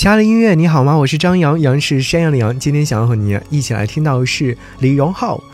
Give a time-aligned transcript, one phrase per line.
[0.00, 0.96] 亲爱的音乐，你好吗？
[0.96, 2.58] 我是张扬，杨是山羊的羊。
[2.58, 5.44] 今天想要和你一起来听到的是李荣浩，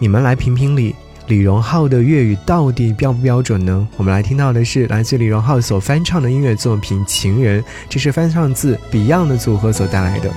[0.00, 0.92] 你们来评评理，
[1.28, 3.86] 李荣浩的粤语到底标不标准呢？
[3.96, 10.28] 我们来听到的是来自李荣浩所翻唱的音乐作品《情人》，这是翻唱自 Beyond 的组合所带来的。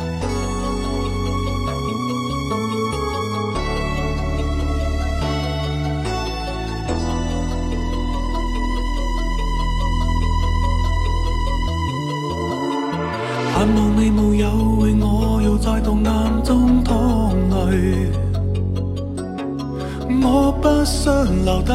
[20.61, 21.13] 不想
[21.45, 21.73] 留低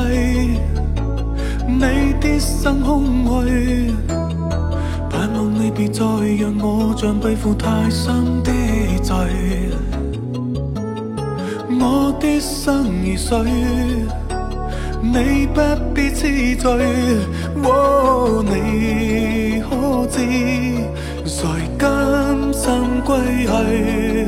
[1.67, 3.05] 你的心空
[3.47, 3.93] 虚，
[5.09, 6.05] 盼望你别再
[6.41, 8.51] 让我像背负太深的
[9.03, 9.15] 罪，
[11.81, 13.39] 我的生如水，
[15.01, 15.61] 你不
[15.95, 16.71] 必痴醉，
[17.65, 20.19] 哦，你可知？
[21.25, 21.47] 谁
[21.79, 21.89] 甘
[22.53, 22.71] 心
[23.05, 24.27] 归去？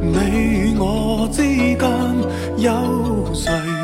[0.00, 0.61] 你
[1.22, 1.78] 我之间
[2.58, 3.81] 有谁？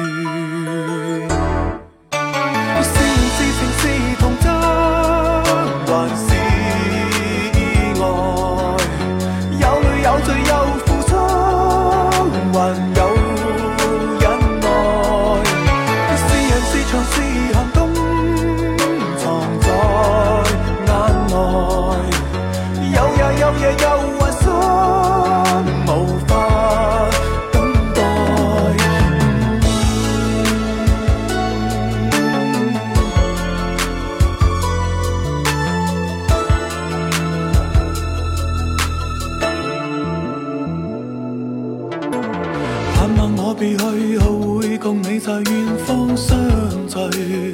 [43.58, 46.38] 别去后会共你在远方相
[46.86, 47.52] 聚，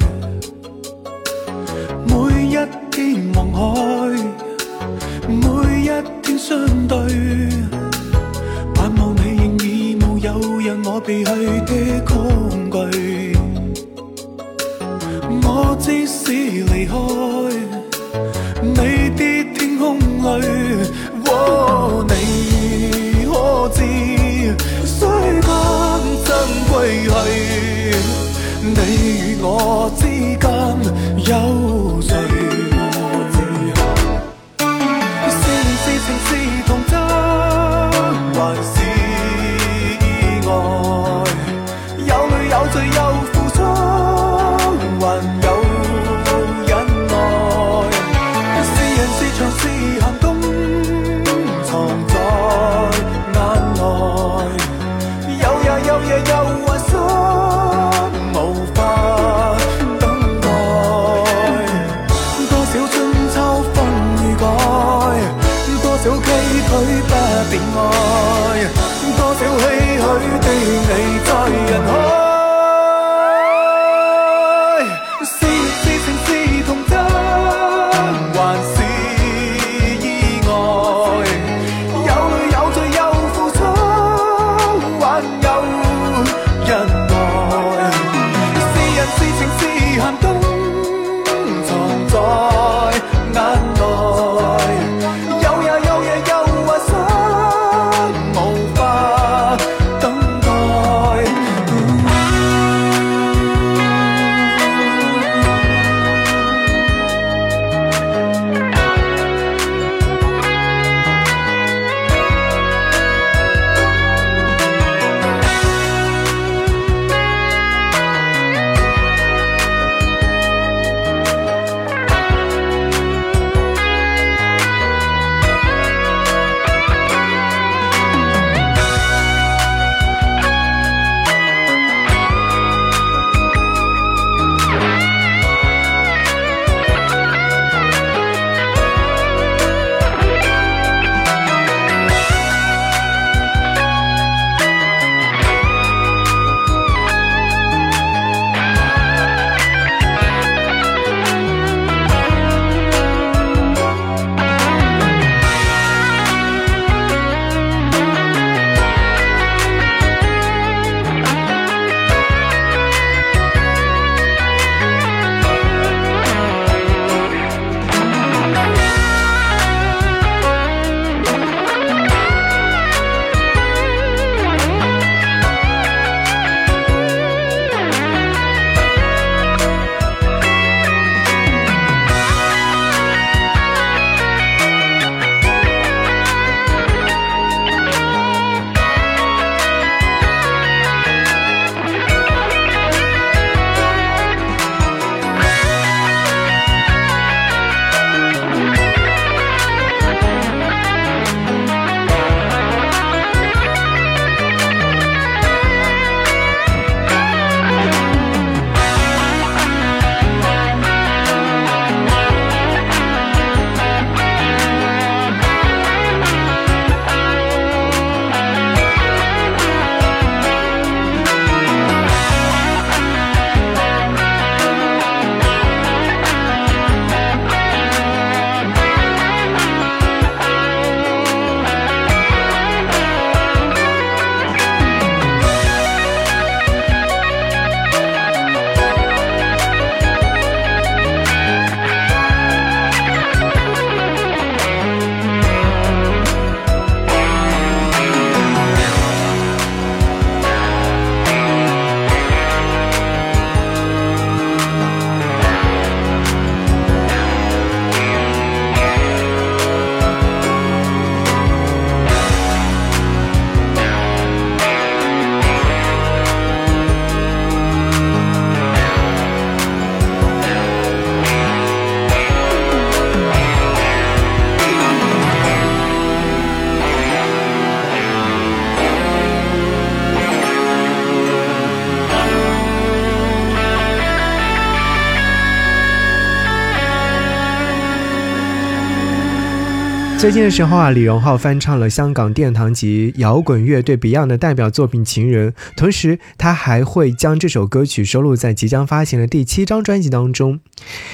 [290.25, 300.59] 最近的时候啊，李荣浩翻唱了香港殿堂级摇滚乐队 Beyond 的代表作品《情人》，同时他还会将这首歌曲收录在即将发行的第七张专辑当中。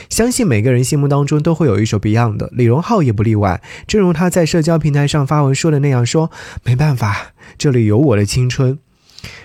[0.09, 3.61] 相信每个人心目当中都会有一首 Beyond 的，李荣浩也不例外。
[3.85, 6.31] 正如他在社交平台上发文说的那样：“说
[6.63, 8.79] 没办法，这里有我的青春。”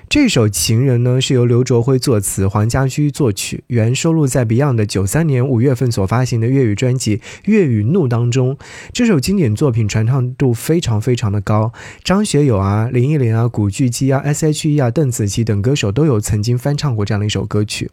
[0.09, 8.57] 这首《情人》呢，是由刘卓辉作词，黄家驹作曲，原收录在 Beyond 的九三年五月份所发行的粤语专辑《粤语怒》当中。
[8.93, 11.73] 这首经典作品传唱度非常非常的高，
[12.05, 17.91] 张学友啊、林忆莲啊、古巨基啊、S.H.E 啊、邓紫棋等歌手都有曾经翻唱过这样的一首歌曲。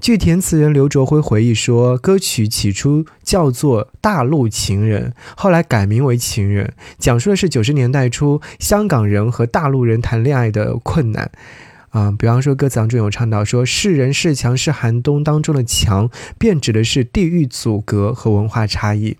[0.00, 11.30] 据填词人刘卓辉回忆说，歌曲起初叫做《大陆情人》，后来改名为《情人》，讲述的是九十年代初香港人和大陆人谈恋爱的困难。
[11.90, 16.08] 啊，比方说歌词当中有唱到说“是人是墙是寒冬”当中的“墙”，
[16.40, 19.18] 便指的是地域阻隔和文化差异。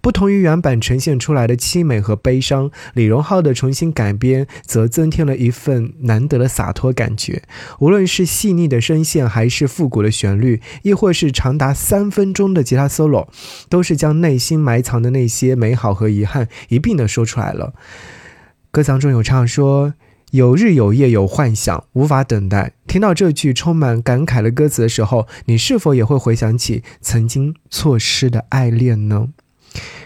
[0.00, 7.42] 不同于原版呈现出来的凄美和悲伤，李荣浩的重新改编则增添了一份难得的洒脱感觉。
[7.80, 13.26] 无论是细腻的声线，还是复古的旋律，亦或是长达三分钟的吉他 solo，
[13.68, 17.74] 都是将内心埋藏的那些美好和遗憾一并的说出来了。
[18.70, 19.94] 歌词当中有唱说。
[20.32, 22.72] 有日有夜有幻想，无法等待。
[22.86, 29.28] 听到这句充满感慨的歌词的时候，你是否也会回想起曾经错失的爱恋呢？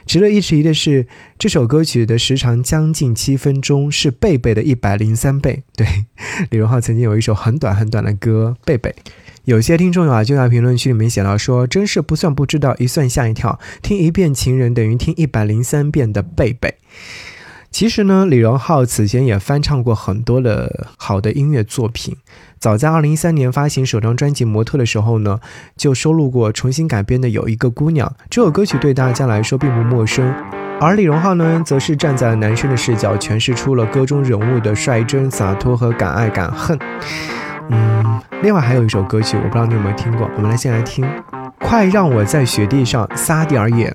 [0.04, 1.06] 值得一提的是，
[1.38, 5.62] 这首歌曲的时长将近七分钟，是贝贝的一百零三倍。
[5.76, 5.86] 对，
[6.50, 8.90] 李荣浩曾经有一首很短很短的歌《贝贝》。
[9.44, 13.60] 有些听众啊，就在评论区里面写到说：“真是不算不知道，一算吓一跳。
[13.80, 16.68] 听一遍《情人》等于听一百零三遍的《贝贝》。”
[17.76, 22.16] 其实呢，李荣浩此前也翻唱过很多的好的音乐作品。
[22.58, 25.40] 早在二零一三年发行首张专辑《模特》的时候呢，
[25.76, 30.34] 就收录过重新改编的《有一个姑娘》这首歌曲，对大家来说并不陌生。
[30.80, 36.78] 而李荣浩呢，则是站在了男生的视角，诠释出了歌中人物的率真、洒脱和敢爱敢恨。
[37.68, 41.04] 嗯，另外还有一首歌曲，我不知道你有没有听过，我们来先来听
[41.60, 43.94] 《快让我在雪地上撒点野》。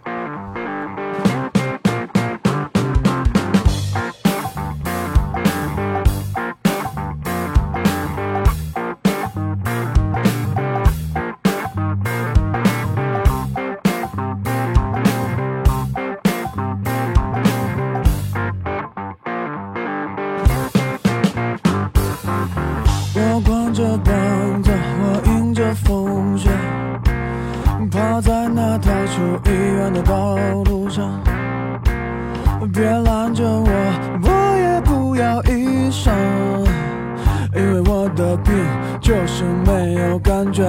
[39.65, 40.63] 没有感觉。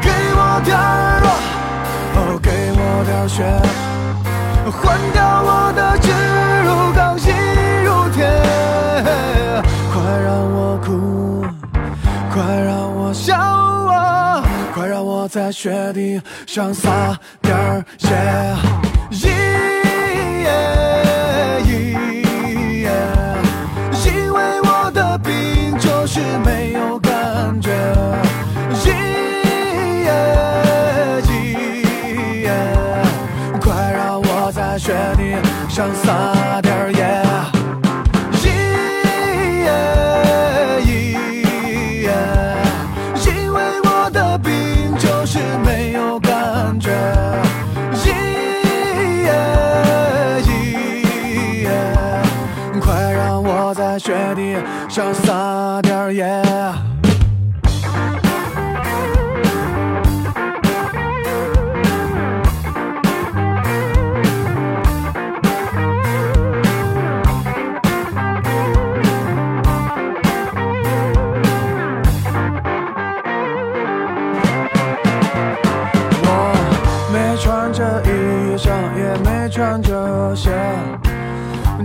[0.00, 1.28] 给我点儿热，
[2.16, 3.44] 哦，给我点儿血，
[4.70, 6.08] 换掉我的植
[6.64, 7.32] 入钢心
[7.84, 8.18] 如铁。
[9.92, 11.44] 快让我哭，
[12.32, 14.42] 快让我笑啊，
[14.74, 17.84] 快让我在雪地上撒点儿
[19.10, 19.39] 野。
[54.00, 54.56] 雪地
[54.88, 56.24] 上撒点野，
[76.22, 76.26] 我
[77.12, 80.50] 没穿着衣裳，也没穿着鞋，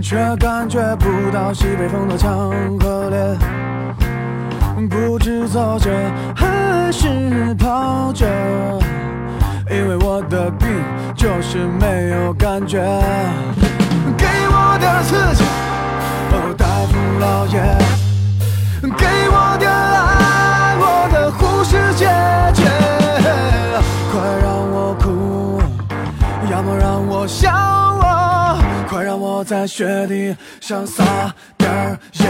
[0.00, 0.16] 却。
[1.16, 3.38] 不到西北风的强和烈，
[4.88, 5.90] 不知走着
[6.34, 8.26] 还是跑着，
[9.70, 10.68] 因为我的病
[11.14, 12.78] 就是没有感觉。
[14.16, 15.44] 给我点刺激，
[16.32, 17.62] 哦，大夫老爷，
[18.82, 22.06] 给我点爱，我的护士姐
[22.52, 22.62] 姐，
[24.12, 25.60] 快让我哭，
[26.50, 27.85] 要么让我笑。
[28.88, 31.04] 快让我在雪地上撒
[31.58, 32.24] 点儿，耶，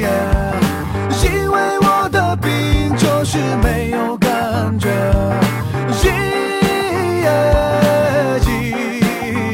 [0.00, 0.08] 耶，
[1.24, 4.88] 因为我的病就是没有感觉，
[6.04, 6.10] 耶，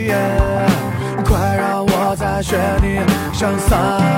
[0.07, 0.13] 耶。
[1.25, 2.99] 快让我在雪地
[3.33, 4.14] 上撒。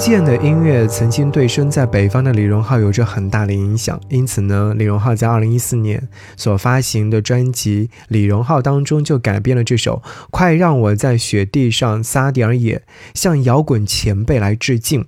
[0.00, 12.78] 健的音乐曾经对身在北方的李荣浩有着很大的影响，因此呢，李荣浩在二零一四年所发行的专辑《李荣浩》当中就改编了这首《快让我在雪地上撒点野》，
[13.14, 15.04] 向摇滚前辈来致敬。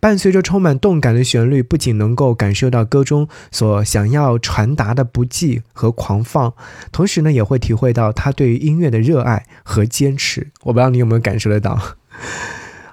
[0.00, 6.52] 伴随着充满动感的旋律，不仅能够感受到歌中所想要传达的不羁和狂放，
[6.90, 10.48] 同时呢，也会体会到他对于音乐的热爱和坚持。
[10.64, 11.78] 我不知道你有没有感受得到。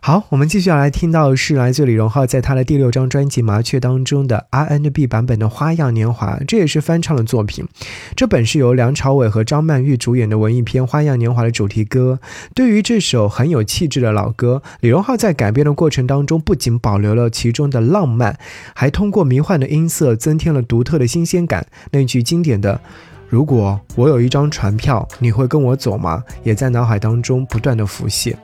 [0.10, 7.68] 好，我们继续要来听到的是来自李荣浩在他的第六张专辑《麻雀》当中的 R N B 版本的《花样年华》，这也是翻唱的作品。
[8.16, 12.20] 这本是由梁朝伟和张曼玉主演的文艺片《花样年华》的主题歌。
[12.56, 18.40] 对于这首很有气质的老歌，李荣浩在改编的过程当中，不仅保留了其中的浪漫，
[18.74, 21.68] 还通过迷幻的音色增添了独特的新鲜感。
[21.92, 22.82] 那句经典的
[23.30, 28.36] “如果我有一张船票，你会跟我走吗？”也在脑海当中不断的浮现。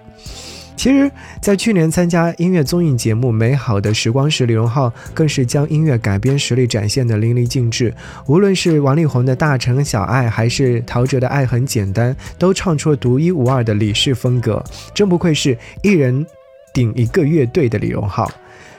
[0.76, 1.10] 其实，
[1.42, 7.94] 在去年参加音乐综艺节目《美好的时光》时，李荣浩更是将音乐改编实力展现得淋漓尽致。
[8.28, 14.64] 无论是王力宏的《大城小爱》，还是陶喆的《爱很简单》，都唱出了独一无二的李氏风格。
[14.94, 16.26] 真不愧是一人
[16.74, 18.30] 顶一个乐队的李荣浩。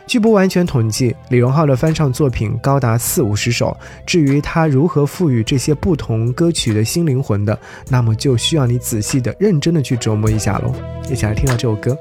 [0.07, 3.77] 据不完全统计，李荣浩的翻唱作品高达四五十首。
[4.07, 7.59] 至于他如何赋予这些不同歌曲的新灵魂的，
[7.89, 10.73] 那么就需要你仔细的、认真的去琢磨一下喽。
[11.11, 11.97] 一起来听到这首歌。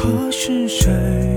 [0.00, 1.29] 怕是谁